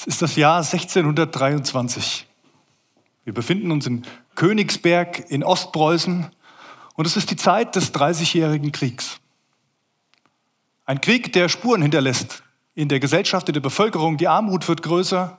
[0.00, 2.26] Es ist das Jahr 1623.
[3.24, 6.30] Wir befinden uns in Königsberg in Ostpreußen
[6.94, 9.20] und es ist die Zeit des Dreißigjährigen Kriegs.
[10.86, 12.42] Ein Krieg, der Spuren hinterlässt
[12.74, 14.16] in der Gesellschaft, in der Bevölkerung.
[14.16, 15.36] Die Armut wird größer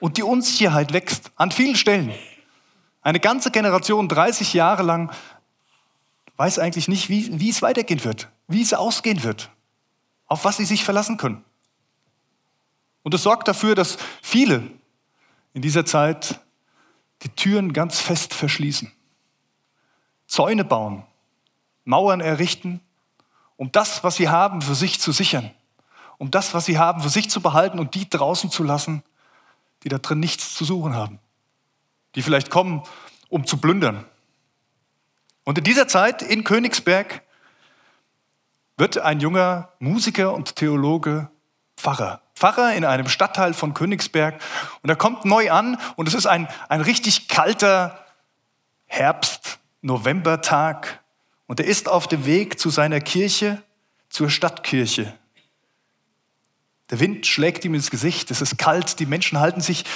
[0.00, 2.14] und die Unsicherheit wächst an vielen Stellen.
[3.02, 5.12] Eine ganze Generation, 30 Jahre lang,
[6.38, 9.50] weiß eigentlich nicht, wie, wie es weitergehen wird, wie es ausgehen wird,
[10.26, 11.44] auf was sie sich verlassen können.
[13.04, 14.68] Und es sorgt dafür, dass viele
[15.52, 16.40] in dieser Zeit
[17.22, 18.90] die Türen ganz fest verschließen,
[20.26, 21.04] Zäune bauen,
[21.84, 22.80] Mauern errichten,
[23.56, 25.50] um das, was sie haben, für sich zu sichern,
[26.16, 29.04] um das, was sie haben, für sich zu behalten und die draußen zu lassen,
[29.82, 31.20] die da drin nichts zu suchen haben,
[32.14, 32.82] die vielleicht kommen,
[33.28, 34.06] um zu plündern.
[35.44, 37.22] Und in dieser Zeit in Königsberg
[38.78, 41.30] wird ein junger Musiker und Theologe
[41.76, 42.23] Pfarrer.
[42.44, 44.38] Pfarrer in einem Stadtteil von Königsberg.
[44.82, 48.04] Und er kommt neu an und es ist ein, ein richtig kalter
[48.84, 51.02] Herbst-Novembertag.
[51.46, 53.62] Und er ist auf dem Weg zu seiner Kirche,
[54.10, 55.14] zur Stadtkirche.
[56.90, 59.86] Der Wind schlägt ihm ins Gesicht, es ist kalt, die Menschen halten sich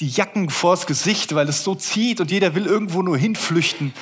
[0.00, 3.92] die Jacken vors Gesicht, weil es so zieht und jeder will irgendwo nur hinflüchten.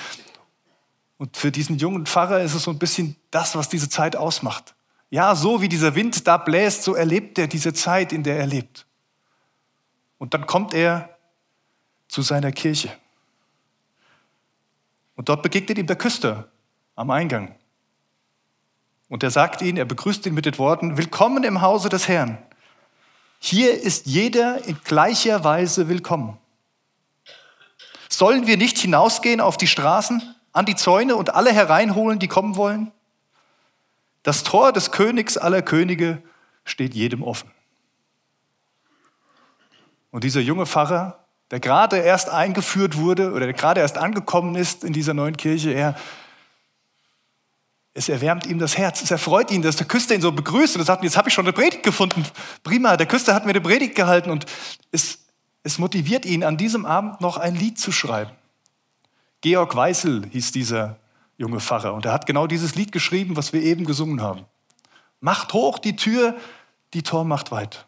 [1.19, 4.77] Und für diesen jungen Pfarrer ist es so ein bisschen das, was diese Zeit ausmacht.
[5.13, 8.47] Ja, so wie dieser Wind da bläst, so erlebt er diese Zeit, in der er
[8.47, 8.87] lebt.
[10.17, 11.19] Und dann kommt er
[12.09, 12.91] zu seiner Kirche.
[15.15, 16.49] Und dort begegnet ihm der Küster
[16.97, 17.55] am Eingang.
[19.11, 22.39] Und er sagt ihn, er begrüßt ihn mit den Worten, Willkommen im Hause des Herrn.
[23.39, 26.39] Hier ist jeder in gleicher Weise willkommen.
[28.09, 30.23] Sollen wir nicht hinausgehen auf die Straßen,
[30.55, 32.93] an die Zäune und alle hereinholen, die kommen wollen?
[34.23, 36.23] Das Tor des Königs aller Könige
[36.65, 37.51] steht jedem offen.
[40.11, 44.85] Und dieser junge Pfarrer, der gerade erst eingeführt wurde oder der gerade erst angekommen ist
[44.85, 45.97] in dieser neuen Kirche, er,
[47.95, 49.02] es erwärmt ihm das Herz.
[49.02, 51.45] Es erfreut ihn, dass der Küster ihn so begrüßt und sagt, jetzt habe ich schon
[51.45, 52.24] eine Predigt gefunden.
[52.63, 54.47] Prima, der Küster hat mir eine Predigt gehalten und
[54.92, 55.18] es,
[55.63, 58.30] es motiviert ihn, an diesem Abend noch ein Lied zu schreiben.
[59.41, 60.97] Georg Weißel hieß dieser
[61.37, 61.95] junge Pfarrer.
[61.95, 64.45] Und er hat genau dieses Lied geschrieben, was wir eben gesungen haben.
[65.20, 66.37] Macht hoch die Tür,
[66.95, 67.87] die Tor macht weit.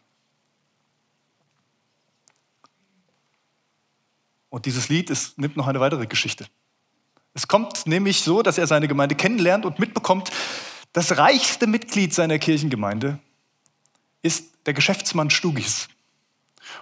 [4.49, 6.47] Und dieses Lied ist, nimmt noch eine weitere Geschichte.
[7.33, 10.31] Es kommt nämlich so, dass er seine Gemeinde kennenlernt und mitbekommt,
[10.93, 13.19] das reichste Mitglied seiner Kirchengemeinde
[14.21, 15.89] ist der Geschäftsmann Stugis.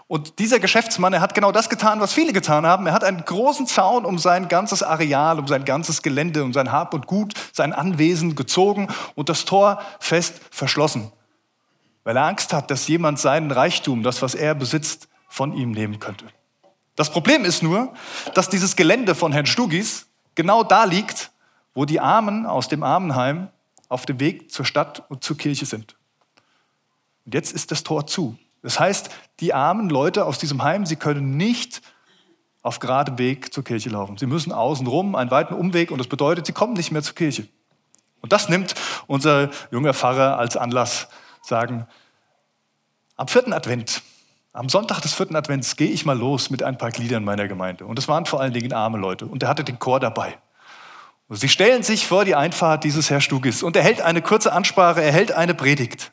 [0.08, 2.88] Und dieser Geschäftsmann, er hat genau das getan, was viele getan haben.
[2.88, 6.72] Er hat einen großen Zaun um sein ganzes Areal, um sein ganzes Gelände, um sein
[6.72, 11.12] Hab und Gut, sein Anwesen gezogen und das Tor fest verschlossen,
[12.04, 16.00] weil er Angst hat, dass jemand seinen Reichtum, das, was er besitzt, von ihm nehmen
[16.00, 16.26] könnte.
[16.96, 17.94] Das Problem ist nur,
[18.36, 21.32] dass dieses Gelände von Herrn Stugis genau da liegt,
[21.74, 23.48] wo die Armen aus dem Armenheim
[23.90, 25.96] auf dem Weg zur Stadt und zur Kirche sind.
[27.26, 28.38] Und jetzt ist das Tor zu.
[28.62, 31.82] Das heißt, die armen Leute aus diesem Heim, sie können nicht
[32.62, 34.18] auf geradem Weg zur Kirche laufen.
[34.18, 37.48] Sie müssen außenrum einen weiten Umweg und das bedeutet, sie kommen nicht mehr zur Kirche.
[38.22, 38.76] Und das nimmt
[39.08, 41.10] unser junger Pfarrer als Anlass,
[41.42, 41.88] sagen,
[43.18, 44.02] am vierten Advent,
[44.54, 47.86] am Sonntag des vierten Advents gehe ich mal los mit ein paar Gliedern meiner Gemeinde.
[47.86, 49.26] Und es waren vor allen Dingen arme Leute.
[49.26, 50.38] Und er hatte den Chor dabei.
[51.28, 54.54] Und sie stellen sich vor die Einfahrt dieses Herr Stugis und er hält eine kurze
[54.54, 56.12] Ansprache, er hält eine Predigt.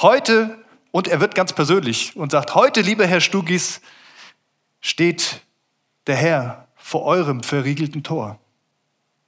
[0.00, 0.63] Heute
[0.94, 3.80] und er wird ganz persönlich und sagt, heute, lieber Herr Stugis,
[4.80, 5.40] steht
[6.06, 8.38] der Herr vor eurem verriegelten Tor.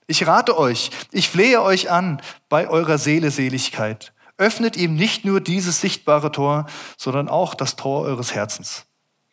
[0.06, 4.12] Ich rate euch, ich flehe euch an bei eurer Seele Seligkeit.
[4.36, 6.66] Öffnet ihm nicht nur dieses sichtbare Tor,
[6.96, 8.86] sondern auch das Tor eures Herzens.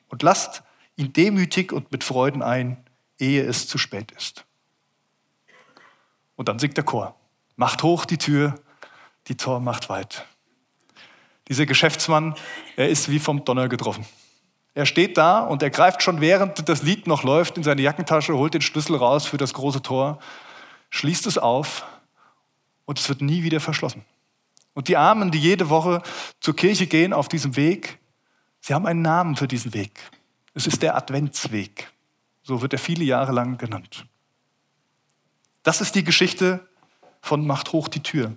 [0.07, 0.63] Und lasst
[0.95, 2.83] ihn demütig und mit Freuden ein,
[3.19, 4.43] ehe es zu spät ist.
[6.35, 7.15] Und dann singt der Chor.
[7.57, 8.55] Macht hoch die Tür,
[9.27, 10.25] die Tor macht weit.
[11.47, 12.35] Dieser Geschäftsmann,
[12.75, 14.05] er ist wie vom Donner getroffen.
[14.75, 18.35] Er steht da und er greift schon während das Lied noch läuft in seine Jackentasche,
[18.35, 20.19] holt den Schlüssel raus für das große Tor,
[20.89, 21.85] schließt es auf
[22.85, 24.03] und es wird nie wieder verschlossen.
[24.73, 26.01] Und die Armen, die jede Woche
[26.39, 27.99] zur Kirche gehen auf diesem Weg,
[28.61, 29.99] sie haben einen Namen für diesen Weg.
[30.55, 31.91] Es ist der Adventsweg.
[32.41, 34.05] So wird er viele Jahre lang genannt.
[35.61, 36.67] Das ist die Geschichte
[37.21, 38.35] von Macht hoch die Tür,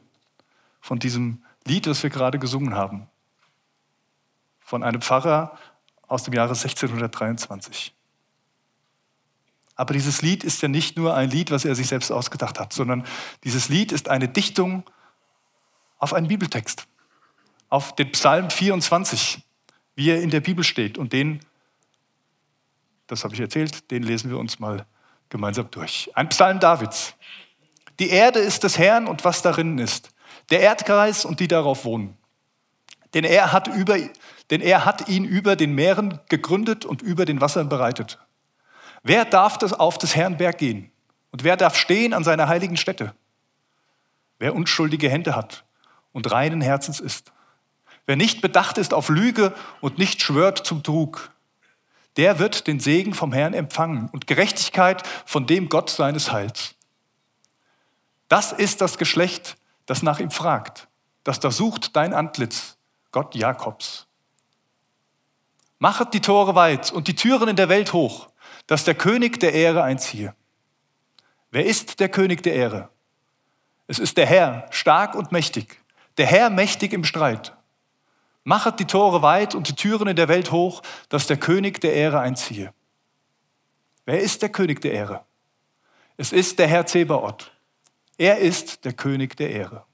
[0.81, 3.08] von diesem Lied, das wir gerade gesungen haben,
[4.60, 5.58] von einem Pfarrer
[6.06, 7.94] aus dem Jahre 1623.
[9.76, 12.72] Aber dieses Lied ist ja nicht nur ein Lied, was er sich selbst ausgedacht hat,
[12.72, 13.04] sondern
[13.44, 14.84] dieses Lied ist eine Dichtung
[15.98, 16.86] auf einen Bibeltext,
[17.68, 19.42] auf den Psalm 24.
[19.94, 20.98] wie er in der Bibel steht.
[20.98, 21.40] Und den,
[23.06, 24.86] das habe ich erzählt, den lesen wir uns mal
[25.28, 26.10] gemeinsam durch.
[26.14, 27.14] Ein Psalm Davids.
[27.98, 30.10] Die Erde ist des Herrn und was darin ist,
[30.50, 32.16] der Erdkreis und die darauf wohnen.
[33.14, 33.96] Denn er hat, über,
[34.50, 38.19] denn er hat ihn über den Meeren gegründet und über den Wassern bereitet.
[39.02, 40.90] Wer darf das auf des Herrn Berg gehen?
[41.31, 43.14] Und wer darf stehen an seiner heiligen Stätte?
[44.38, 45.64] Wer unschuldige Hände hat
[46.12, 47.32] und reinen Herzens ist.
[48.06, 51.31] Wer nicht bedacht ist auf Lüge und nicht schwört zum Trug,
[52.16, 56.75] der wird den Segen vom Herrn empfangen und Gerechtigkeit von dem Gott seines Heils.
[58.28, 59.56] Das ist das Geschlecht,
[59.87, 60.88] das nach ihm fragt,
[61.25, 62.77] das da sucht dein Antlitz,
[63.12, 64.06] Gott Jakobs.
[65.79, 68.29] Machet die Tore weit und die Türen in der Welt hoch,
[68.67, 70.35] dass der König der Ehre einziehe.
[71.50, 72.91] Wer ist der König der Ehre?
[73.87, 75.81] Es ist der Herr, stark und mächtig,
[76.17, 77.55] der Herr mächtig im Streit.
[78.43, 81.94] Machet die Tore weit und die Türen in der Welt hoch, dass der König der
[81.94, 82.73] Ehre einziehe.
[84.05, 85.25] Wer ist der König der Ehre?
[86.17, 87.53] Es ist der Herr Zebaoth.
[88.18, 89.84] Er ist der König der Ehre.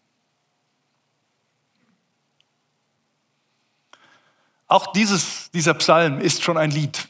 [4.68, 7.08] Auch dieses, dieser Psalm ist schon ein Lied.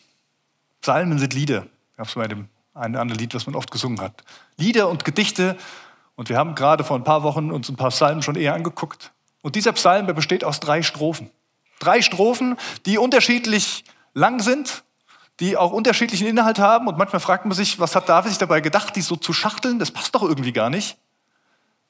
[0.80, 1.66] Psalmen sind Lieder.
[1.96, 4.24] Habe es bei dem einen anderen Lied, was man oft gesungen hat.
[4.56, 5.56] Lieder und Gedichte.
[6.16, 9.12] Und wir haben gerade vor ein paar Wochen uns ein paar Psalmen schon eher angeguckt.
[9.42, 11.30] Und dieser Psalm der besteht aus drei Strophen.
[11.78, 12.56] Drei Strophen,
[12.86, 14.82] die unterschiedlich lang sind,
[15.40, 16.88] die auch unterschiedlichen Inhalt haben.
[16.88, 19.78] Und manchmal fragt man sich, was hat David sich dabei gedacht, die so zu schachteln?
[19.78, 20.96] Das passt doch irgendwie gar nicht.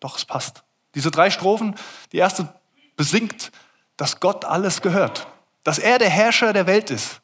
[0.03, 0.65] Doch, es passt.
[0.97, 1.77] Diese drei Strophen,
[2.11, 2.53] die erste
[2.97, 3.53] besingt,
[3.97, 5.29] dass Gott alles gehört.
[5.63, 7.21] Dass er der Herrscher der Welt ist.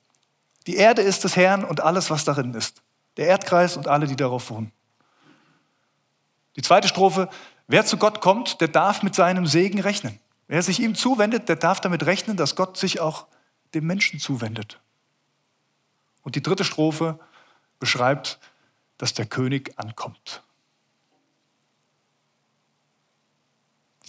[0.68, 2.82] Die Erde ist des Herrn und alles, was darin ist.
[3.16, 4.70] Der Erdkreis und alle, die darauf wohnen.
[6.54, 7.28] Die zweite Strophe,
[7.66, 10.20] wer zu Gott kommt, der darf mit seinem Segen rechnen.
[10.46, 13.26] Wer sich ihm zuwendet, der darf damit rechnen, dass Gott sich auch
[13.74, 14.78] dem Menschen zuwendet.
[16.22, 17.18] Und die dritte Strophe
[17.80, 18.38] beschreibt,
[18.98, 20.44] dass der König ankommt.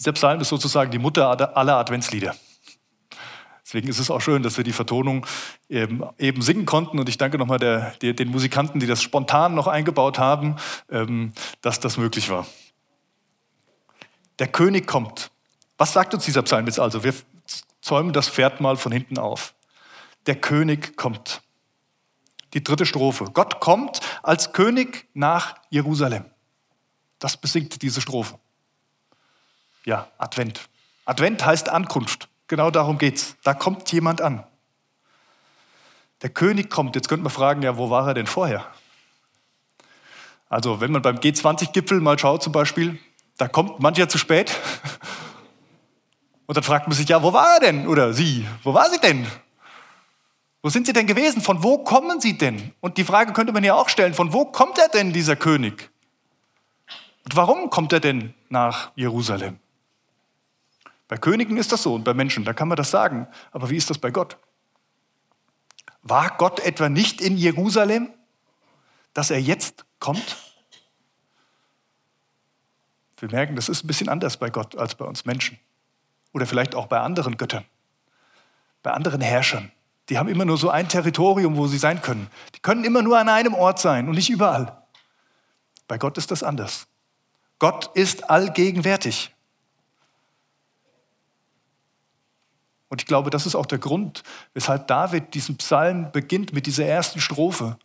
[0.00, 2.34] Dieser Psalm ist sozusagen die Mutter aller Adventslieder.
[3.62, 5.26] Deswegen ist es auch schön, dass wir die Vertonung
[5.68, 6.98] eben, eben singen konnten.
[6.98, 10.56] Und ich danke nochmal der, der, den Musikanten, die das spontan noch eingebaut haben,
[10.90, 12.46] ähm, dass das möglich war.
[14.38, 15.30] Der König kommt.
[15.76, 17.04] Was sagt uns dieser Psalm jetzt also?
[17.04, 17.12] Wir
[17.82, 19.54] zäumen das Pferd mal von hinten auf.
[20.24, 21.42] Der König kommt.
[22.54, 23.26] Die dritte Strophe.
[23.34, 26.24] Gott kommt als König nach Jerusalem.
[27.18, 28.38] Das besingt diese Strophe.
[29.90, 30.68] Ja, Advent.
[31.04, 32.28] Advent heißt Ankunft.
[32.46, 33.34] Genau darum geht's.
[33.42, 34.44] Da kommt jemand an.
[36.22, 36.94] Der König kommt.
[36.94, 38.64] Jetzt könnte man fragen, ja, wo war er denn vorher?
[40.48, 43.00] Also, wenn man beim G20-Gipfel mal schaut zum Beispiel,
[43.36, 44.56] da kommt mancher zu spät.
[46.46, 47.88] Und dann fragt man sich, ja, wo war er denn?
[47.88, 49.26] Oder sie, wo war sie denn?
[50.62, 51.42] Wo sind sie denn gewesen?
[51.42, 52.74] Von wo kommen sie denn?
[52.78, 55.90] Und die Frage könnte man ja auch stellen, von wo kommt er denn, dieser König?
[57.24, 59.58] Und warum kommt er denn nach Jerusalem?
[61.10, 63.26] Bei Königen ist das so und bei Menschen, da kann man das sagen.
[63.50, 64.36] Aber wie ist das bei Gott?
[66.02, 68.10] War Gott etwa nicht in Jerusalem,
[69.12, 70.36] dass er jetzt kommt?
[73.18, 75.58] Wir merken, das ist ein bisschen anders bei Gott als bei uns Menschen.
[76.32, 77.64] Oder vielleicht auch bei anderen Göttern,
[78.84, 79.72] bei anderen Herrschern.
[80.10, 82.30] Die haben immer nur so ein Territorium, wo sie sein können.
[82.54, 84.80] Die können immer nur an einem Ort sein und nicht überall.
[85.88, 86.86] Bei Gott ist das anders.
[87.58, 89.34] Gott ist allgegenwärtig.
[92.90, 96.84] Und ich glaube, das ist auch der Grund, weshalb David diesen Psalm beginnt mit dieser
[96.84, 97.78] ersten Strophe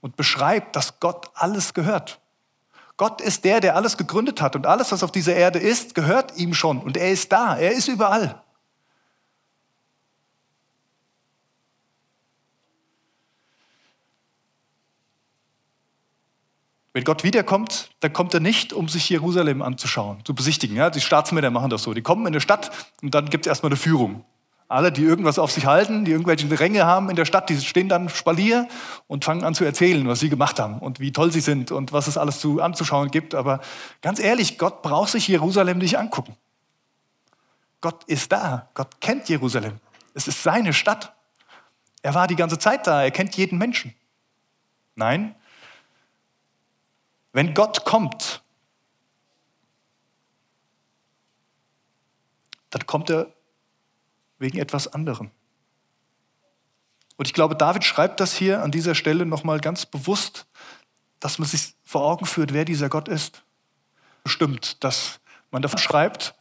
[0.00, 2.20] und beschreibt, dass Gott alles gehört.
[2.96, 6.36] Gott ist der, der alles gegründet hat und alles, was auf dieser Erde ist, gehört
[6.36, 8.43] ihm schon und er ist da, er ist überall.
[16.94, 20.76] Wenn Gott wiederkommt, dann kommt er nicht, um sich Jerusalem anzuschauen, zu besichtigen.
[20.76, 21.92] Ja, die Staatsmänner machen das so.
[21.92, 22.70] Die kommen in eine Stadt
[23.02, 24.24] und dann gibt es erstmal eine Führung.
[24.68, 27.88] Alle, die irgendwas auf sich halten, die irgendwelche Ränge haben in der Stadt, die stehen
[27.88, 28.68] dann Spalier
[29.08, 31.92] und fangen an zu erzählen, was sie gemacht haben und wie toll sie sind und
[31.92, 33.34] was es alles zu, anzuschauen gibt.
[33.34, 33.60] Aber
[34.00, 36.36] ganz ehrlich, Gott braucht sich Jerusalem nicht angucken.
[37.80, 38.68] Gott ist da.
[38.72, 39.80] Gott kennt Jerusalem.
[40.14, 41.12] Es ist seine Stadt.
[42.02, 43.02] Er war die ganze Zeit da.
[43.02, 43.94] Er kennt jeden Menschen.
[44.94, 45.34] Nein,
[47.34, 48.42] wenn Gott kommt,
[52.70, 53.32] dann kommt er
[54.38, 55.30] wegen etwas anderem.
[57.16, 60.46] Und ich glaube, David schreibt das hier an dieser Stelle nochmal ganz bewusst,
[61.18, 63.42] dass man sich vor Augen führt, wer dieser Gott ist.
[64.22, 66.34] Bestimmt, dass man davon schreibt,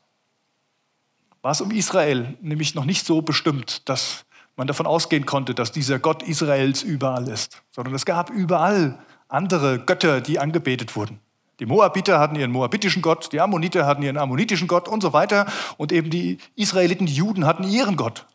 [1.41, 5.71] war es um Israel nämlich noch nicht so bestimmt, dass man davon ausgehen konnte, dass
[5.71, 11.19] dieser Gott Israels überall ist, sondern es gab überall andere Götter, die angebetet wurden.
[11.59, 15.45] Die Moabiter hatten ihren moabitischen Gott, die Ammoniter hatten ihren ammonitischen Gott und so weiter.
[15.77, 18.25] Und eben die Israeliten, die Juden hatten ihren Gott.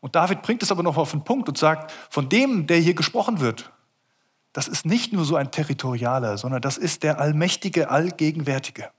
[0.00, 2.94] Und David bringt es aber noch auf den Punkt und sagt, von dem, der hier
[2.94, 3.70] gesprochen wird,
[4.52, 8.90] das ist nicht nur so ein territorialer, sondern das ist der allmächtige, allgegenwärtige.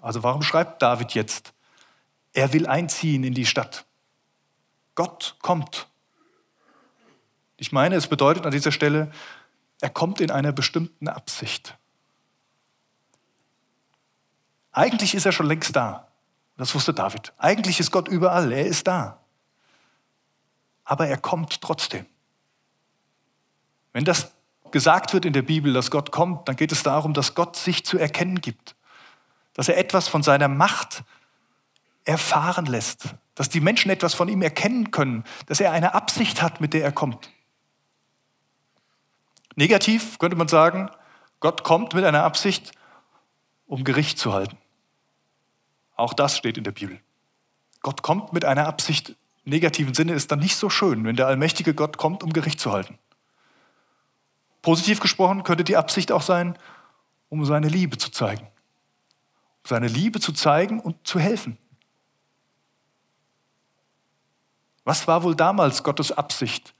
[0.00, 1.54] Also warum schreibt David jetzt,
[2.32, 3.86] er will einziehen in die Stadt?
[4.94, 5.88] Gott kommt.
[7.62, 9.12] Ich meine, es bedeutet an dieser Stelle,
[9.80, 11.78] er kommt in einer bestimmten Absicht.
[14.72, 16.08] Eigentlich ist er schon längst da.
[16.56, 17.32] Das wusste David.
[17.38, 18.50] Eigentlich ist Gott überall.
[18.50, 19.20] Er ist da.
[20.82, 22.04] Aber er kommt trotzdem.
[23.92, 24.32] Wenn das
[24.72, 27.86] gesagt wird in der Bibel, dass Gott kommt, dann geht es darum, dass Gott sich
[27.86, 28.74] zu erkennen gibt.
[29.54, 31.04] Dass er etwas von seiner Macht
[32.04, 33.14] erfahren lässt.
[33.36, 35.22] Dass die Menschen etwas von ihm erkennen können.
[35.46, 37.30] Dass er eine Absicht hat, mit der er kommt.
[39.56, 40.90] Negativ könnte man sagen,
[41.40, 42.72] Gott kommt mit einer Absicht,
[43.66, 44.56] um Gericht zu halten.
[45.96, 47.00] Auch das steht in der Bibel.
[47.80, 51.26] Gott kommt mit einer Absicht, im negativen Sinne ist dann nicht so schön, wenn der
[51.26, 52.98] allmächtige Gott kommt, um Gericht zu halten.
[54.62, 56.56] Positiv gesprochen könnte die Absicht auch sein,
[57.28, 58.46] um seine Liebe zu zeigen.
[59.64, 61.58] Um seine Liebe zu zeigen und zu helfen.
[64.84, 66.74] Was war wohl damals Gottes Absicht,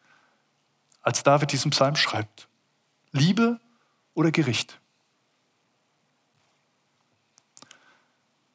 [1.03, 2.49] als David diesen Psalm schreibt?
[3.13, 3.61] Liebe
[4.15, 4.81] oder Gericht?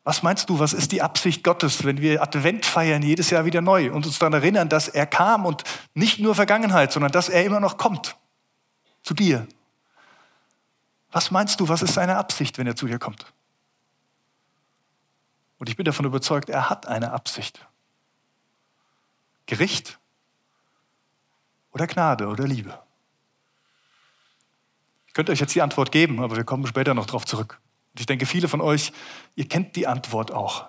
[0.03, 3.59] Was meinst du, was ist die Absicht Gottes, wenn wir Advent feiern, jedes Jahr wieder
[3.59, 5.63] neu und uns daran erinnern, dass er kam und
[5.95, 8.15] nicht nur Vergangenheit, sondern dass er immer noch kommt
[9.03, 9.45] zu dir?
[11.11, 13.33] Was meinst du, was ist seine Absicht, wenn er zu dir kommt?
[15.57, 17.67] Und ich bin davon überzeugt, er hat eine Absicht.
[19.45, 19.99] Gericht
[21.71, 22.86] oder Gnade oder Liebe?
[25.17, 27.59] Könnte euch jetzt die Antwort geben, aber wir kommen später noch darauf zurück.
[27.91, 28.93] Und ich denke, viele von euch,
[29.35, 30.67] ihr kennt die Antwort auch.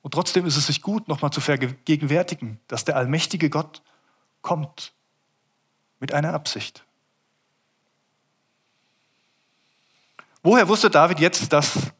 [0.00, 3.82] Und trotzdem ist es sich gut, nochmal zu vergegenwärtigen, dass der allmächtige Gott
[4.40, 4.94] kommt
[6.00, 6.86] mit einer Absicht.
[10.42, 11.92] Woher wusste David jetzt, dass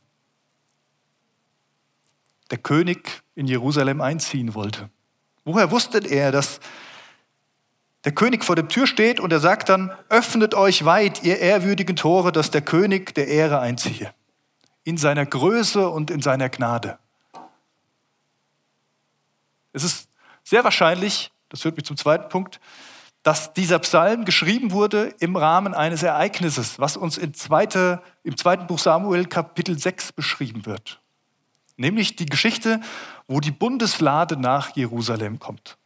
[2.51, 4.89] der König in Jerusalem einziehen wollte?
[5.45, 6.59] Woher wusste er, dass
[8.05, 11.97] der König vor der Tür steht und er sagt dann, öffnet euch weit, ihr ehrwürdigen
[11.97, 14.13] Tore, dass der König der Ehre einziehe.
[14.85, 16.99] In seiner Größe und in seiner Gnade.
[19.73, 20.09] Es ist
[20.43, 22.61] sehr wahrscheinlich, das führt mich zum zweiten Punkt,
[23.23, 28.79] dass dieser Psalm geschrieben wurde im Rahmen eines Ereignisses, was uns zweite, im zweiten Buch
[28.79, 31.01] Samuel Kapitel 6 beschrieben wird.
[31.79, 32.83] Nämlich die Geschichte,
[33.27, 35.79] wo die Bundeslade nach Jerusalem kommt.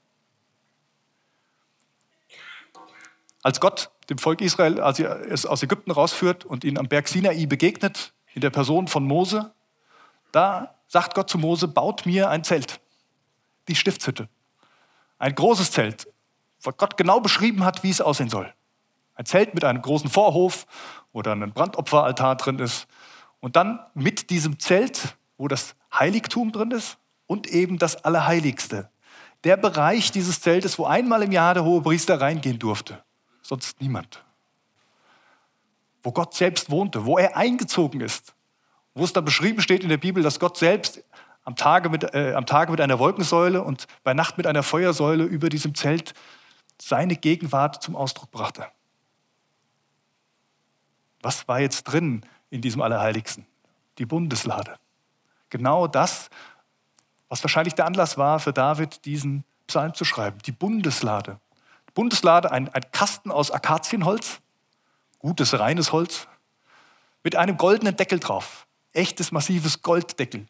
[3.42, 7.09] Als Gott dem Volk Israel, als er es aus Ägypten rausführt und ihnen am Berg
[7.09, 9.52] Sinai begegnet, in der Person von Mose,
[10.33, 12.80] da sagt Gott zu Mose, baut mir ein Zelt,
[13.68, 14.28] die Stiftshütte.
[15.18, 16.09] Ein großes Zelt,
[16.62, 18.52] wo Gott genau beschrieben hat, wie es aussehen soll.
[19.14, 20.66] Ein Zelt mit einem großen Vorhof,
[21.12, 22.87] wo dann ein Brandopferaltar drin ist.
[23.40, 28.90] Und dann mit diesem Zelt, wo das Heiligtum drin ist und eben das Allerheiligste.
[29.45, 33.02] Der Bereich dieses Zeltes, wo einmal im Jahr der hohe Priester reingehen durfte
[33.48, 34.22] sonst niemand.
[36.02, 38.34] Wo Gott selbst wohnte, wo er eingezogen ist.
[38.94, 41.02] Wo es da beschrieben steht in der Bibel, dass Gott selbst
[41.44, 45.24] am Tage, mit, äh, am Tage mit einer Wolkensäule und bei Nacht mit einer Feuersäule
[45.24, 46.12] über diesem Zelt
[46.80, 48.66] seine Gegenwart zum Ausdruck brachte.
[51.22, 53.46] Was war jetzt drin in diesem Allerheiligsten?
[53.96, 54.76] Die Bundeslade.
[55.48, 56.28] Genau das,
[57.28, 60.38] was wahrscheinlich der Anlass war für David, diesen Psalm zu schreiben.
[60.44, 61.40] Die Bundeslade.
[61.98, 64.38] Bundeslade, ein, ein Kasten aus Akazienholz,
[65.18, 66.28] gutes, reines Holz,
[67.24, 68.68] mit einem goldenen Deckel drauf.
[68.92, 70.46] Echtes, massives Golddeckel.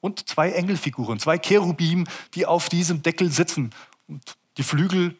[0.00, 3.72] Und zwei Engelfiguren, zwei Cherubim, die auf diesem Deckel sitzen.
[4.08, 5.16] Und die Flügel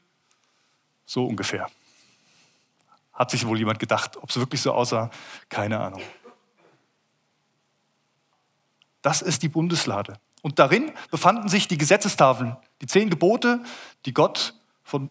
[1.06, 1.70] so ungefähr.
[3.12, 4.16] Hat sich wohl jemand gedacht.
[4.16, 5.08] Ob es wirklich so aussah,
[5.48, 6.02] keine Ahnung.
[9.02, 10.18] Das ist die Bundeslade.
[10.42, 13.62] Und darin befanden sich die Gesetzestafeln, die zehn Gebote,
[14.04, 15.10] die Gott von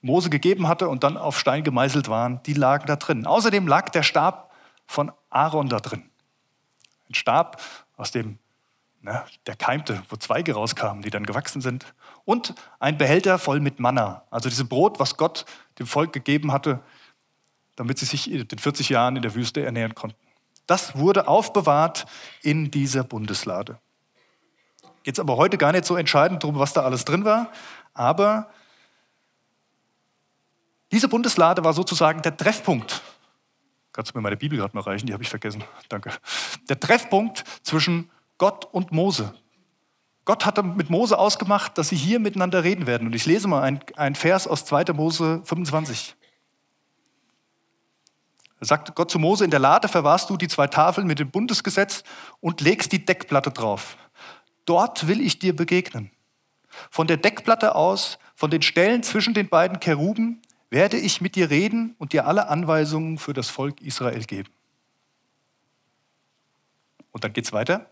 [0.00, 3.26] Mose gegeben hatte und dann auf Stein gemeißelt waren, die lagen da drin.
[3.26, 4.52] Außerdem lag der Stab
[4.86, 6.08] von Aaron da drin.
[7.08, 7.60] Ein Stab,
[7.96, 8.38] aus dem
[9.00, 11.86] na, der keimte, wo Zweige rauskamen, die dann gewachsen sind.
[12.24, 15.44] Und ein Behälter voll mit Manna, also diesem Brot, was Gott
[15.78, 16.80] dem Volk gegeben hatte,
[17.76, 20.18] damit sie sich in den 40 Jahren in der Wüste ernähren konnten.
[20.66, 22.06] Das wurde aufbewahrt
[22.42, 23.78] in dieser Bundeslade.
[25.04, 27.50] Jetzt aber heute gar nicht so entscheidend drum, was da alles drin war.
[27.94, 28.50] Aber
[30.92, 33.02] diese Bundeslade war sozusagen der Treffpunkt.
[33.92, 35.06] Kannst du mir meine Bibel gerade mal reichen?
[35.06, 35.64] Die habe ich vergessen.
[35.88, 36.12] Danke.
[36.68, 39.34] Der Treffpunkt zwischen Gott und Mose.
[40.24, 43.08] Gott hatte mit Mose ausgemacht, dass sie hier miteinander reden werden.
[43.08, 43.62] Und ich lese mal
[43.96, 44.92] einen Vers aus 2.
[44.92, 46.14] Mose 25.
[48.60, 51.30] Da sagt Gott zu Mose, in der Lade verwahrst du die zwei Tafeln mit dem
[51.30, 52.02] Bundesgesetz
[52.40, 53.96] und legst die Deckplatte drauf.
[54.64, 56.10] Dort will ich dir begegnen.
[56.90, 61.50] Von der Deckplatte aus, von den Stellen zwischen den beiden Keruben, werde ich mit dir
[61.50, 64.52] reden und dir alle Anweisungen für das Volk Israel geben.
[67.12, 67.90] Und dann geht es weiter.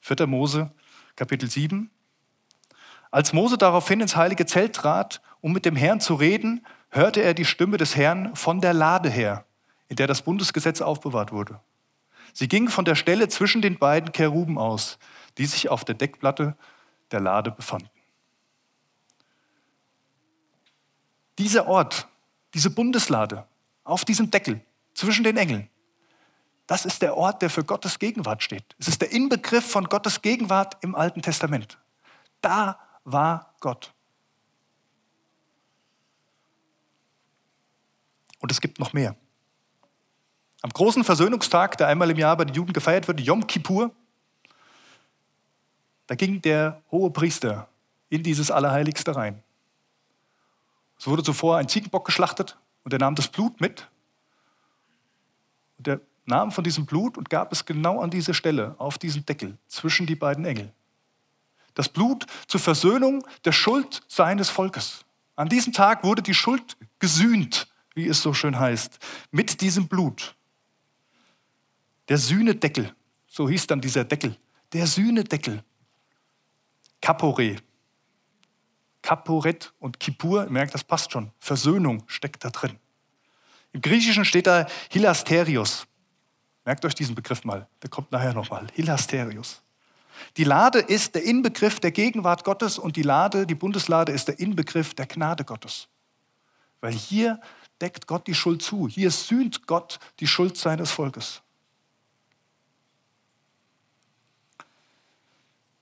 [0.00, 0.26] 4.
[0.26, 0.72] Mose,
[1.16, 1.90] Kapitel 7.
[3.10, 7.34] Als Mose daraufhin ins heilige Zelt trat, um mit dem Herrn zu reden, hörte er
[7.34, 9.44] die Stimme des Herrn von der Lade her,
[9.88, 11.60] in der das Bundesgesetz aufbewahrt wurde.
[12.32, 14.98] Sie ging von der Stelle zwischen den beiden Keruben aus,
[15.36, 16.56] die sich auf der Deckplatte
[17.10, 17.90] der Lade befanden.
[21.38, 22.08] Dieser Ort,
[22.54, 23.46] diese Bundeslade
[23.84, 24.60] auf diesem Deckel
[24.94, 25.68] zwischen den Engeln,
[26.66, 28.64] das ist der Ort, der für Gottes Gegenwart steht.
[28.78, 31.78] Es ist der Inbegriff von Gottes Gegenwart im Alten Testament.
[32.40, 33.92] Da war Gott.
[38.38, 39.16] Und es gibt noch mehr.
[40.62, 43.90] Am großen Versöhnungstag, der einmal im Jahr bei den Juden gefeiert wird, Yom Kippur,
[46.06, 47.68] da ging der hohe Priester
[48.08, 49.42] in dieses Allerheiligste rein.
[51.02, 53.88] Es wurde zuvor ein Ziegenbock geschlachtet und er nahm das Blut mit.
[55.78, 59.26] Und er nahm von diesem Blut und gab es genau an diese Stelle, auf diesen
[59.26, 60.72] Deckel, zwischen die beiden Engel.
[61.74, 65.04] Das Blut zur Versöhnung der Schuld seines Volkes.
[65.34, 67.66] An diesem Tag wurde die Schuld gesühnt
[67.96, 69.00] wie es so schön heißt,
[69.32, 70.36] mit diesem Blut.
[72.08, 72.94] Der Sühnedeckel,
[73.26, 74.36] so hieß dann dieser Deckel,
[74.72, 75.64] der Sühnedeckel.
[77.00, 77.56] Kapore.
[79.02, 81.30] Kaporet und Kippur, merkt, das passt schon.
[81.38, 82.78] Versöhnung steckt da drin.
[83.72, 85.86] Im Griechischen steht da Hilasterios.
[86.64, 88.66] Merkt euch diesen Begriff mal, der kommt nachher nochmal.
[88.74, 89.62] Hilasterios.
[90.36, 94.38] Die Lade ist der Inbegriff der Gegenwart Gottes und die Lade, die Bundeslade ist der
[94.38, 95.88] Inbegriff der Gnade Gottes.
[96.80, 97.40] Weil hier
[97.80, 98.88] deckt Gott die Schuld zu.
[98.88, 101.42] Hier sühnt Gott die Schuld seines Volkes.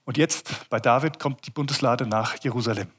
[0.05, 2.91] Und jetzt bei David kommt die Bundeslade nach Jerusalem.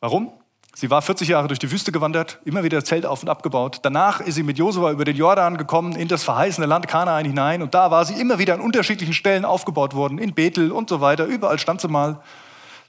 [0.00, 0.32] Warum?
[0.74, 3.80] Sie war 40 Jahre durch die Wüste gewandert, immer wieder Zelt auf und abgebaut.
[3.82, 7.60] Danach ist sie mit Josua über den Jordan gekommen, in das verheißene Land Kanaan hinein.
[7.60, 11.00] Und da war sie immer wieder an unterschiedlichen Stellen aufgebaut worden, in Bethel und so
[11.00, 11.26] weiter.
[11.26, 12.22] Überall stand sie mal.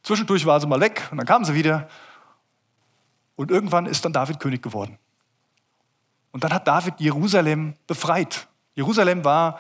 [0.04, 1.90] Zwischendurch war sie mal weg und dann kam sie wieder.
[3.36, 4.98] Und irgendwann ist dann David König geworden.
[6.32, 8.48] Und dann hat David Jerusalem befreit.
[8.76, 9.60] Jerusalem war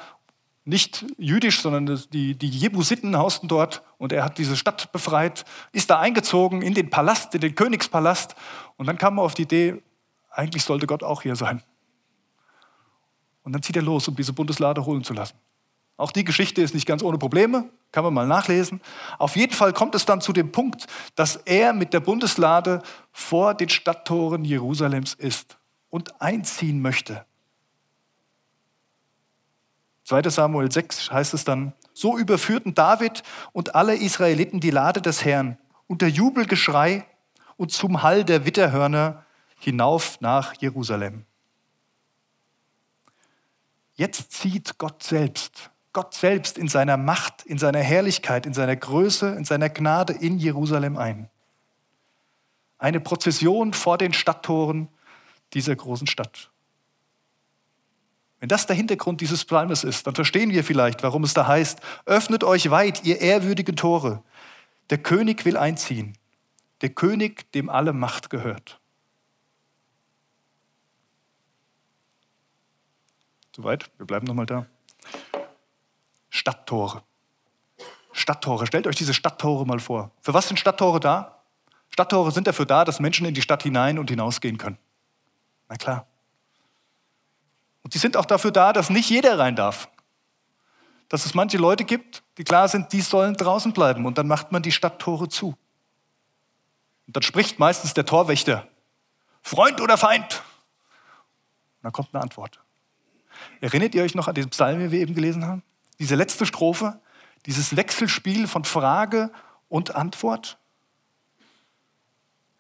[0.64, 5.90] nicht jüdisch, sondern die, die Jebusiten hausten dort und er hat diese Stadt befreit, ist
[5.90, 8.36] da eingezogen in den Palast, in den Königspalast
[8.78, 9.82] und dann kam er auf die Idee,
[10.30, 11.64] eigentlich sollte Gott auch hier sein.
[13.44, 15.36] Und dann zieht er los, um diese Bundeslade holen zu lassen.
[15.98, 18.82] Auch die Geschichte ist nicht ganz ohne Probleme, kann man mal nachlesen.
[19.20, 23.54] Auf jeden Fall kommt es dann zu dem Punkt, dass er mit der Bundeslade vor
[23.54, 25.58] den Stadttoren Jerusalems ist
[25.90, 27.26] und einziehen möchte.
[30.12, 35.24] 2 Samuel 6 heißt es dann, so überführten David und alle Israeliten die Lade des
[35.24, 37.06] Herrn unter Jubelgeschrei
[37.56, 39.26] und zum Hall der Witterhörner
[39.58, 41.24] hinauf nach Jerusalem.
[43.96, 49.30] Jetzt zieht Gott selbst, Gott selbst in seiner Macht, in seiner Herrlichkeit, in seiner Größe,
[49.36, 51.30] in seiner Gnade in Jerusalem ein.
[52.80, 54.90] Eine Prozession vor den Stadttoren
[55.54, 56.51] dieser großen Stadt.
[58.42, 61.80] Wenn das der Hintergrund dieses Psalmes ist, dann verstehen wir vielleicht, warum es da heißt,
[62.08, 64.24] öffnet euch weit, ihr ehrwürdigen Tore.
[64.90, 66.18] Der König will einziehen.
[66.82, 68.80] Der König, dem alle Macht gehört.
[73.56, 74.66] Soweit, wir bleiben nochmal da.
[76.32, 77.04] Stadttore.
[78.12, 80.10] Stadttore, stellt euch diese Stadttore mal vor.
[80.22, 81.44] Für was sind Stadttore da?
[81.90, 84.80] Stadttore sind dafür da, dass Menschen in die Stadt hinein und hinausgehen können.
[85.70, 86.08] Na klar.
[87.84, 89.90] Und sie sind auch dafür da, dass nicht jeder rein darf.
[91.10, 94.06] Dass es manche Leute gibt, die klar sind, die sollen draußen bleiben.
[94.06, 95.58] Und dann macht man die Stadttore zu.
[97.08, 98.68] Und dann spricht meistens der Torwächter,
[99.42, 100.44] Freund oder Feind?
[101.82, 102.60] Und dann kommt eine Antwort.
[103.60, 105.64] Erinnert ihr euch noch an den Psalm, den wir eben gelesen haben?
[106.00, 107.00] Diese letzte Strophe,
[107.46, 109.32] dieses Wechselspiel von Frage
[109.68, 110.58] und Antwort?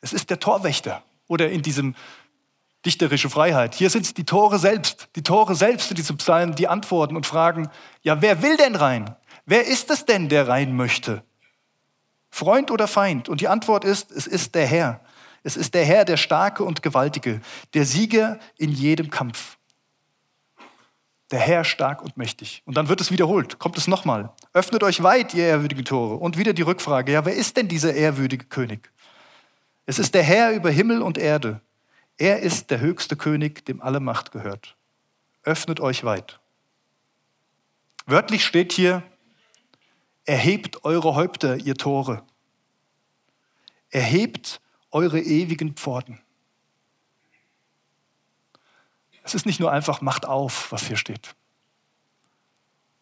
[0.02, 1.04] Es ist der Torwächter.
[1.28, 1.96] Oder in diesem
[2.86, 3.76] dichterische Freiheit.
[3.76, 7.70] Hier sind die Tore selbst, die Tore selbst in diesem Psalm, die antworten und fragen,
[8.02, 9.16] ja, wer will denn rein?
[9.46, 11.24] Wer ist es denn, der rein möchte?
[12.30, 13.30] Freund oder Feind?
[13.30, 15.02] Und die Antwort ist, es ist der Herr.
[15.44, 17.42] Es ist der Herr, der Starke und Gewaltige,
[17.74, 19.58] der Sieger in jedem Kampf.
[21.32, 22.62] Der Herr stark und mächtig.
[22.66, 23.58] Und dann wird es wiederholt.
[23.58, 24.32] Kommt es nochmal.
[24.54, 26.16] Öffnet euch weit, ihr ehrwürdigen Tore.
[26.16, 27.14] Und wieder die Rückfrage.
[27.14, 28.92] Ja, wer ist denn dieser ehrwürdige König?
[29.86, 31.62] Es ist der Herr über Himmel und Erde.
[32.22, 34.76] Er ist der höchste König, dem alle Macht gehört.
[35.42, 36.40] Öffnet euch weit.
[38.06, 39.02] Wörtlich steht hier,
[40.26, 42.22] erhebt eure Häupter, ihr Tore.
[43.90, 46.22] Erhebt eure ewigen Pforten.
[49.24, 51.36] Es ist nicht nur einfach, macht auf, was hier steht.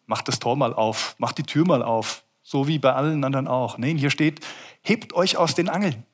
[0.06, 3.48] Macht das Tor mal auf, macht die Tür mal auf, so wie bei allen anderen
[3.48, 3.76] auch.
[3.76, 4.40] Nein, hier steht,
[4.80, 6.06] hebt euch aus den Angeln,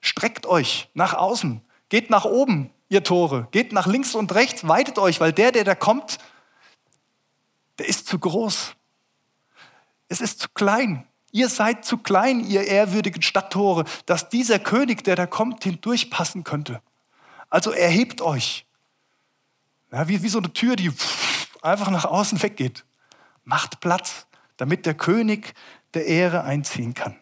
[0.00, 4.98] streckt euch nach außen, geht nach oben, ihr Tore, geht nach links und rechts, weitet
[4.98, 6.18] euch, weil der, der da kommt,
[7.78, 8.74] der ist zu groß.
[10.08, 11.06] Es ist zu klein.
[11.30, 16.80] Ihr seid zu klein, ihr ehrwürdigen Stadttore, dass dieser König, der da kommt, hindurchpassen könnte.
[17.50, 18.66] Also erhebt euch.
[19.92, 20.90] Ja, wie, wie so eine Tür, die
[21.62, 22.84] einfach nach außen weggeht.
[23.44, 25.54] Macht Platz, damit der König
[25.94, 27.16] der Ehre einziehen kann.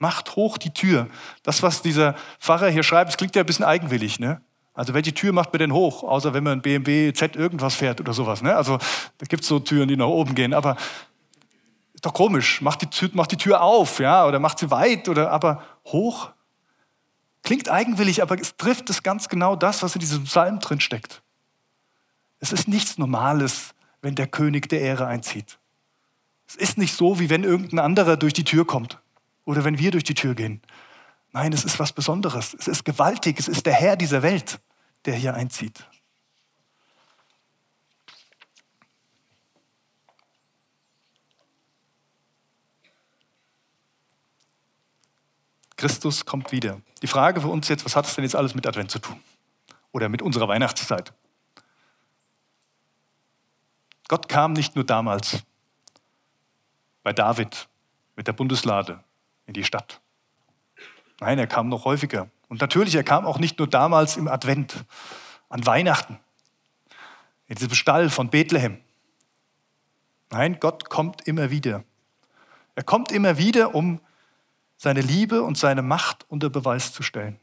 [0.00, 1.08] Macht hoch die Tür.
[1.42, 4.18] Das, was dieser Pfarrer hier schreibt, das klingt ja ein bisschen eigenwillig.
[4.18, 4.40] Ne?
[4.72, 6.02] Also welche Tür macht man denn hoch?
[6.02, 8.40] Außer wenn man ein BMW Z irgendwas fährt oder sowas.
[8.40, 8.56] Ne?
[8.56, 8.78] Also
[9.18, 10.54] da gibt es so Türen, die nach oben gehen.
[10.54, 10.76] Aber
[11.92, 12.62] ist doch komisch.
[12.62, 16.30] Macht die, Tür, macht die Tür auf, ja, oder macht sie weit, oder aber hoch.
[17.42, 21.20] Klingt eigenwillig, aber es trifft es ganz genau das, was in diesem Psalm drin steckt.
[22.38, 25.58] Es ist nichts Normales, wenn der König der Ehre einzieht.
[26.48, 28.98] Es ist nicht so, wie wenn irgendein anderer durch die Tür kommt
[29.44, 30.62] oder wenn wir durch die Tür gehen.
[31.32, 32.54] Nein, es ist was Besonderes.
[32.54, 33.38] Es ist gewaltig.
[33.38, 34.60] Es ist der Herr dieser Welt,
[35.04, 35.86] der hier einzieht.
[45.76, 46.82] Christus kommt wieder.
[47.00, 49.18] Die Frage für uns jetzt, was hat es denn jetzt alles mit Advent zu tun?
[49.92, 51.14] Oder mit unserer Weihnachtszeit?
[54.08, 55.42] Gott kam nicht nur damals
[57.02, 57.68] bei David
[58.14, 59.02] mit der Bundeslade
[59.50, 60.00] in die Stadt.
[61.18, 62.30] Nein, er kam noch häufiger.
[62.48, 64.84] Und natürlich, er kam auch nicht nur damals im Advent,
[65.48, 66.20] an Weihnachten,
[67.48, 68.78] in diesem Stall von Bethlehem.
[70.30, 71.82] Nein, Gott kommt immer wieder.
[72.76, 74.00] Er kommt immer wieder, um
[74.76, 77.40] seine Liebe und seine Macht unter Beweis zu stellen.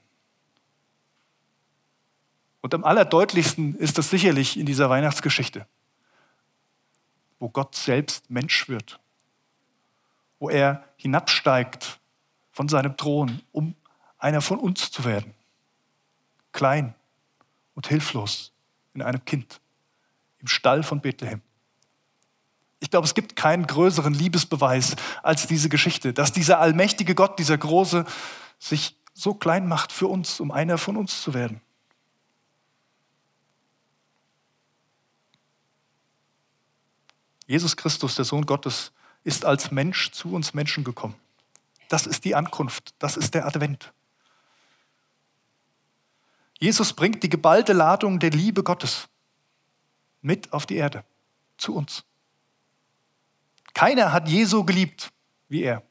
[2.62, 5.67] Und am allerdeutlichsten ist das sicherlich in dieser Weihnachtsgeschichte,
[7.38, 8.98] wo Gott selbst Mensch wird,
[10.39, 11.97] wo er hinabsteigt
[12.58, 13.76] von seinem Thron, um
[14.17, 15.32] einer von uns zu werden,
[16.54, 16.96] klein
[17.76, 18.52] und hilflos
[18.96, 19.62] in einem Kind
[20.39, 21.43] im Stall von Bethlehem.
[22.80, 27.60] Ich glaube, es gibt keinen größeren Liebesbeweis als diese Geschichte, dass dieser allmächtige Gott, dieser
[27.60, 28.06] große,
[28.58, 31.62] sich so klein macht für uns, um einer von uns zu werden.
[37.46, 38.93] Jesus Christus, der Sohn Gottes,
[39.24, 41.13] ist als Mensch zu uns Menschen gekommen.
[41.89, 43.93] Das ist die Ankunft, das ist der Advent.
[46.60, 49.08] Jesus bringt die geballte Ladung der Liebe Gottes
[50.21, 51.04] mit auf die Erde,
[51.58, 52.04] zu uns.
[53.73, 55.12] Keiner hat Jesu geliebt
[55.50, 55.84] wie er.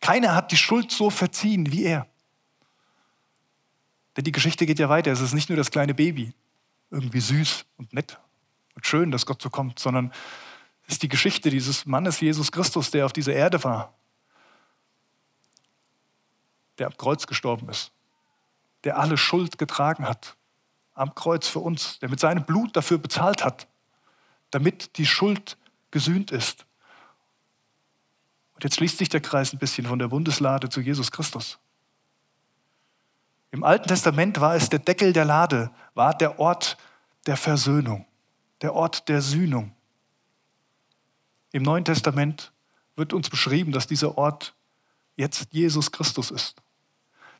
[0.00, 2.06] Keiner hat die Schuld so verziehen wie er.
[4.16, 5.10] Denn die Geschichte geht ja weiter.
[5.10, 6.32] Es ist nicht nur das kleine Baby,
[6.90, 8.18] irgendwie süß und nett
[8.74, 10.12] und schön, dass Gott so kommt, sondern
[10.86, 13.94] es ist die Geschichte dieses Mannes Jesus Christus, der auf dieser Erde war,
[16.78, 17.92] der am Kreuz gestorben ist,
[18.84, 20.36] der alle Schuld getragen hat,
[20.94, 23.66] am Kreuz für uns, der mit seinem Blut dafür bezahlt hat,
[24.50, 25.56] damit die Schuld
[25.90, 26.66] gesühnt ist.
[28.54, 31.58] Und jetzt schließt sich der Kreis ein bisschen von der Bundeslade zu Jesus Christus.
[33.50, 36.78] Im Alten Testament war es der Deckel der Lade, war der Ort
[37.26, 38.06] der Versöhnung,
[38.62, 39.74] der Ort der Sühnung.
[41.52, 42.52] Im Neuen Testament
[42.96, 44.54] wird uns beschrieben, dass dieser Ort
[45.16, 46.56] jetzt Jesus Christus ist.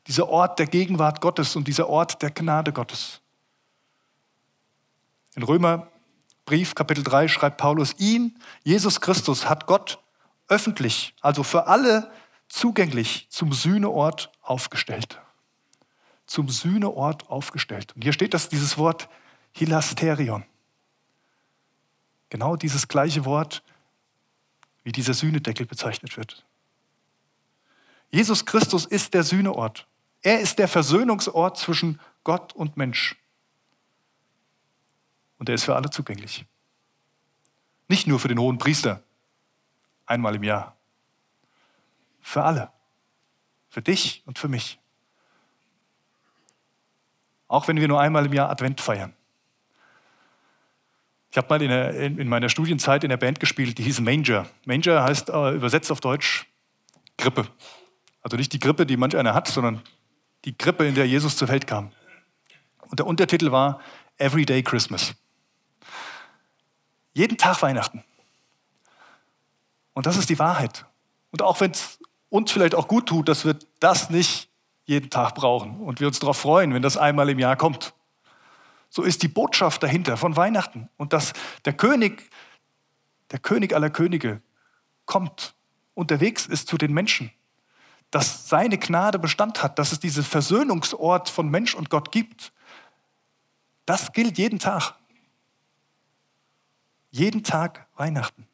[0.07, 3.21] Dieser Ort der Gegenwart Gottes und dieser Ort der Gnade Gottes.
[5.35, 5.89] In Römer
[6.45, 9.99] Brief, Kapitel 3, schreibt Paulus, ihn, Jesus Christus, hat Gott
[10.49, 12.11] öffentlich, also für alle
[12.49, 15.21] zugänglich, zum Sühneort aufgestellt.
[16.27, 17.95] Zum Sühneort aufgestellt.
[17.95, 19.09] Und hier steht das, dieses Wort
[19.53, 20.45] Hilasterion.
[22.29, 23.63] Genau dieses gleiche Wort,
[24.85, 26.45] wie dieser Sühnedeckel bezeichnet wird.
[28.13, 29.89] Jesus Christus ist der Sühneort.
[30.21, 33.17] Er ist der Versöhnungsort zwischen Gott und Mensch
[35.43, 36.45] und er ist für alle zugänglich.
[37.89, 39.03] Nicht nur für den hohen Priester,
[40.07, 40.77] einmal im Jahr.
[42.21, 42.71] Für alle.
[43.69, 44.79] Für dich und für mich.
[47.49, 49.13] Auch wenn wir nur einmal im Jahr Advent feiern.
[51.33, 54.47] Ich habe mal in, der, in, meiner Studienzeit in der Band gespielt, die hieß Manger.
[54.65, 56.47] Manger heißt äh, übersetzt auf Deutsch
[57.19, 57.49] Grippe.
[58.23, 59.83] Also nicht die Grippe, die manch einer hat, sondern
[60.45, 61.93] die Grippe, in der Jesus zur Welt kam.
[62.89, 63.81] Und der Untertitel war
[64.19, 65.15] Everyday Christmas.
[67.15, 68.05] Jeden Tag Weihnachten.
[69.95, 70.87] Und das ist die Wahrheit.
[71.31, 74.49] Und auch wenn es uns vielleicht auch gut tut, dass wir das nicht
[74.85, 77.95] jeden Tag brauchen und wir uns darauf freuen, wenn das einmal im Jahr kommt.
[78.89, 81.33] So ist die Botschaft dahinter von Weihnachten und dass
[81.65, 82.31] der König,
[83.31, 84.43] der König aller Könige
[85.07, 85.55] kommt,
[85.95, 87.31] unterwegs ist zu den Menschen,
[88.13, 92.53] dass seine Gnade Bestand hat, dass es diesen Versöhnungsort von Mensch und Gott gibt.
[93.87, 94.95] Das gilt jeden Tag.
[97.11, 98.47] Jeden Tag Weihnachten.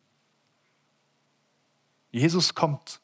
[2.12, 3.01] Jesus kommt.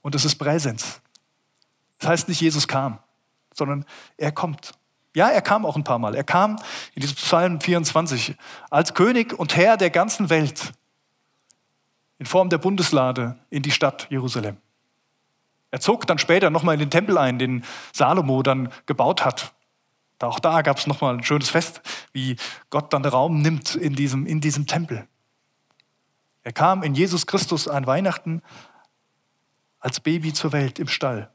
[0.00, 1.00] Und es ist Präsenz.
[1.98, 2.98] Das heißt nicht, Jesus kam,
[3.52, 3.84] sondern
[4.16, 4.72] er kommt.
[5.14, 6.14] Ja, er kam auch ein paar Mal.
[6.14, 6.58] Er kam
[6.94, 8.36] in diesem Psalm 24
[8.70, 10.72] als König und Herr der ganzen Welt
[12.18, 14.56] in Form der Bundeslade in die Stadt Jerusalem.
[15.74, 19.54] Er zog dann später nochmal in den Tempel ein, den Salomo dann gebaut hat.
[20.20, 21.80] Auch da gab es nochmal ein schönes Fest,
[22.12, 22.36] wie
[22.70, 25.08] Gott dann Raum nimmt in diesem, in diesem Tempel.
[26.44, 28.40] Er kam in Jesus Christus an Weihnachten
[29.80, 31.28] als Baby zur Welt im Stall.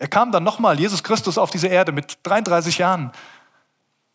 [0.00, 3.12] Er kam dann nochmal, Jesus Christus, auf diese Erde mit 33 Jahren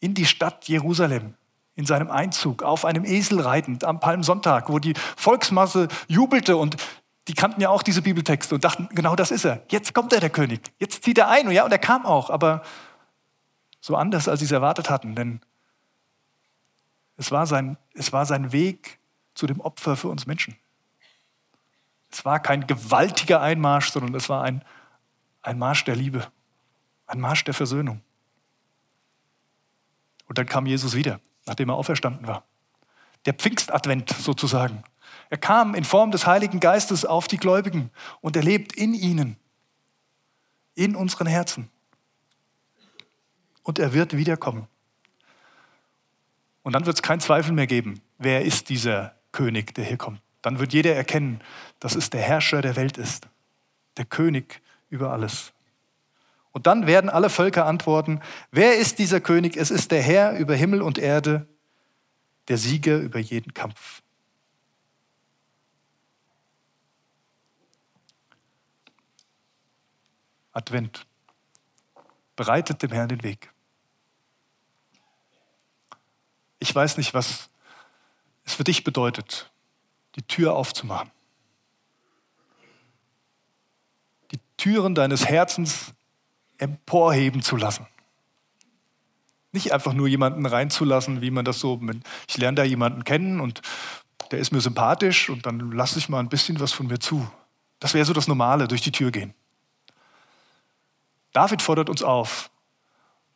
[0.01, 1.35] in die Stadt Jerusalem,
[1.75, 6.75] in seinem Einzug, auf einem Esel reitend am Palmsonntag, wo die Volksmasse jubelte und
[7.31, 9.63] die kannten ja auch diese Bibeltexte und dachten, genau das ist er.
[9.69, 10.61] Jetzt kommt er, der König.
[10.79, 11.47] Jetzt zieht er ein.
[11.47, 12.61] Und ja, und er kam auch, aber
[13.79, 15.39] so anders, als sie es erwartet hatten, denn
[17.15, 18.99] es war sein, es war sein Weg
[19.33, 20.57] zu dem Opfer für uns Menschen.
[22.11, 24.63] Es war kein gewaltiger Einmarsch, sondern es war ein
[25.41, 26.31] ein Marsch der Liebe,
[27.07, 28.01] ein Marsch der Versöhnung.
[30.27, 32.43] Und dann kam Jesus wieder, nachdem er auferstanden war.
[33.25, 34.83] Der Pfingstadvent sozusagen.
[35.31, 37.89] Er kam in Form des Heiligen Geistes auf die Gläubigen
[38.19, 39.37] und er lebt in ihnen,
[40.75, 41.69] in unseren Herzen.
[43.63, 44.67] Und er wird wiederkommen.
[46.63, 50.19] Und dann wird es keinen Zweifel mehr geben, wer ist dieser König, der hier kommt.
[50.41, 51.39] Dann wird jeder erkennen,
[51.79, 53.29] dass es der Herrscher der Welt ist,
[53.95, 55.53] der König über alles.
[56.51, 58.19] Und dann werden alle Völker antworten,
[58.51, 59.55] wer ist dieser König?
[59.55, 61.47] Es ist der Herr über Himmel und Erde,
[62.49, 64.01] der Sieger über jeden Kampf.
[70.51, 71.05] Advent.
[72.35, 73.51] Bereitet dem Herrn den Weg.
[76.59, 77.49] Ich weiß nicht, was
[78.43, 79.51] es für dich bedeutet,
[80.15, 81.11] die Tür aufzumachen.
[84.61, 85.91] Türen deines Herzens
[86.59, 87.87] emporheben zu lassen.
[89.53, 91.81] Nicht einfach nur jemanden reinzulassen, wie man das so,
[92.27, 93.63] ich lerne da jemanden kennen und
[94.29, 97.27] der ist mir sympathisch und dann lasse ich mal ein bisschen was von mir zu.
[97.79, 99.33] Das wäre so das Normale, durch die Tür gehen.
[101.31, 102.49] David fordert uns auf,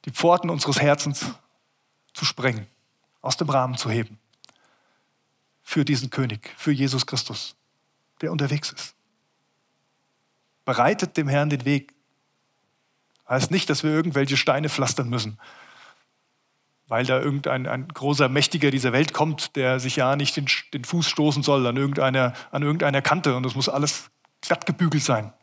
[0.05, 1.25] die Pforten unseres Herzens
[2.13, 2.67] zu sprengen,
[3.21, 4.19] aus dem Rahmen zu heben.
[5.61, 7.55] Für diesen König, für Jesus Christus,
[8.21, 8.95] der unterwegs ist.
[10.63, 11.93] Bereitet dem Herrn den Weg.
[13.27, 15.39] Heißt nicht, dass wir irgendwelche Steine pflastern müssen,
[16.87, 20.83] weil da irgendein ein großer Mächtiger dieser Welt kommt, der sich ja nicht den, den
[20.83, 25.33] Fuß stoßen soll an irgendeiner, an irgendeiner Kante und es muss alles glatt gebügelt sein.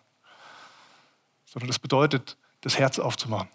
[1.53, 3.51] Sondern das bedeutet, das Herz aufzumachen.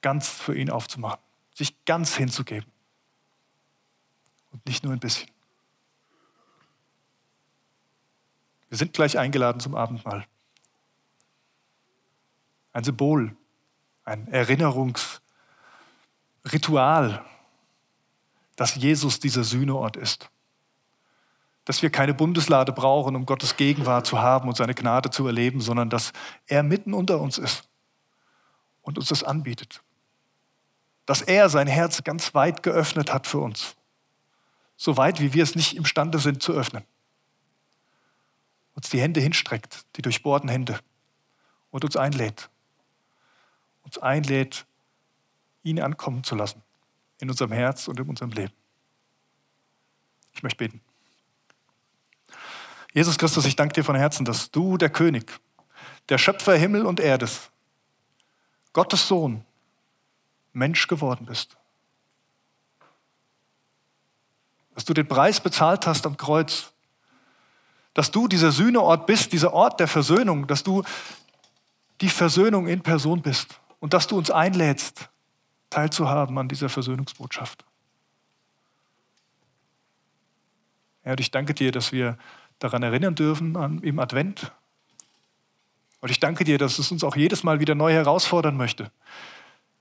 [0.00, 1.18] Ganz für ihn aufzumachen.
[1.54, 2.70] Sich ganz hinzugeben.
[4.52, 5.28] Und nicht nur ein bisschen.
[8.68, 10.24] Wir sind gleich eingeladen zum Abendmahl.
[12.72, 13.36] Ein Symbol,
[14.04, 17.24] ein Erinnerungsritual,
[18.54, 20.30] dass Jesus dieser Sühneort ist.
[21.64, 25.60] Dass wir keine Bundeslade brauchen, um Gottes Gegenwart zu haben und seine Gnade zu erleben,
[25.60, 26.12] sondern dass
[26.46, 27.68] er mitten unter uns ist
[28.82, 29.82] und uns das anbietet.
[31.06, 33.76] Dass er sein Herz ganz weit geöffnet hat für uns.
[34.76, 36.84] So weit, wie wir es nicht imstande sind zu öffnen
[38.74, 40.78] uns die Hände hinstreckt, die durchbohrten Hände,
[41.70, 42.50] und uns einlädt.
[43.82, 44.66] Uns einlädt,
[45.62, 46.62] ihn ankommen zu lassen
[47.20, 48.52] in unserem Herz und in unserem Leben.
[50.32, 50.80] Ich möchte beten.
[52.94, 55.30] Jesus Christus, ich danke dir von Herzen, dass du, der König,
[56.08, 57.50] der Schöpfer Himmel und Erdes,
[58.72, 59.44] Gottes Sohn,
[60.52, 61.56] Mensch geworden bist.
[64.74, 66.72] dass du den Preis bezahlt hast am Kreuz,
[67.94, 70.82] dass du dieser Sühneort bist, dieser Ort der Versöhnung, dass du
[72.00, 75.08] die Versöhnung in Person bist und dass du uns einlädst,
[75.70, 77.64] teilzuhaben an dieser Versöhnungsbotschaft.
[81.02, 82.18] Herr, und ich danke dir, dass wir
[82.64, 84.50] daran erinnern dürfen an, im Advent.
[86.00, 88.90] Und ich danke dir, dass es uns auch jedes Mal wieder neu herausfordern möchte,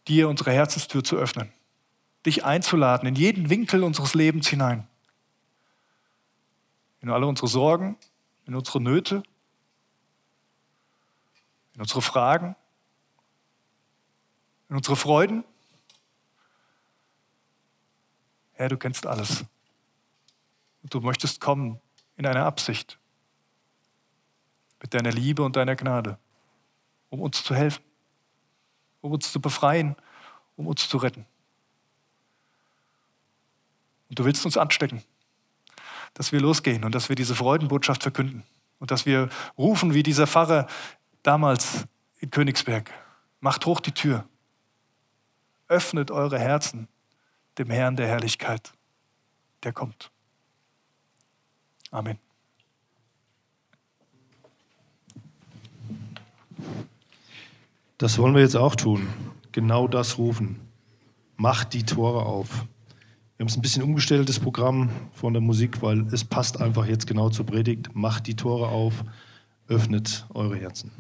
[0.10, 1.52] dir unsere Herzenstür zu öffnen,
[2.26, 4.86] dich einzuladen in jeden Winkel unseres Lebens hinein,
[7.02, 7.98] in alle unsere Sorgen,
[8.46, 9.24] in unsere Nöte,
[11.74, 12.56] in unsere Fragen,
[14.68, 15.46] in unsere Freuden.
[18.54, 19.46] Herr, du kennst alles.
[20.82, 21.80] Und du möchtest kommen
[22.18, 22.98] in einer Absicht,
[24.82, 26.18] mit deiner Liebe und deiner Gnade,
[27.10, 27.84] um uns zu helfen,
[29.02, 29.96] um uns zu befreien,
[30.56, 31.26] um uns zu retten.
[34.10, 35.04] Und du willst uns anstecken,
[36.14, 38.44] dass wir losgehen und dass wir diese Freudenbotschaft verkünden
[38.80, 40.68] und dass wir rufen wie dieser Pfarrer
[41.24, 41.86] damals
[42.20, 42.92] in Königsberg,
[43.40, 44.26] macht hoch die Tür,
[45.68, 46.88] öffnet eure Herzen
[47.58, 48.74] dem Herrn der Herrlichkeit,
[49.64, 50.13] der kommt.
[51.94, 52.18] Amen.
[58.00, 59.08] Das wollen wir jetzt auch tun.
[59.52, 60.60] Genau das rufen.
[61.38, 62.66] Macht die Tore auf.
[63.38, 66.88] Wir haben es ein bisschen umgestellt, das Programm von der Musik, weil es passt einfach
[66.88, 67.94] jetzt genau zur Predigt.
[67.94, 69.04] Macht die Tore auf,
[69.68, 70.92] öffnet eure Herzen.